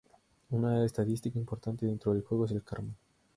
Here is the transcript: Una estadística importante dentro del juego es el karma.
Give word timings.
Una 0.49 0.83
estadística 0.83 1.37
importante 1.37 1.85
dentro 1.85 2.11
del 2.11 2.23
juego 2.23 2.45
es 2.45 2.51
el 2.53 2.63
karma. 2.63 2.91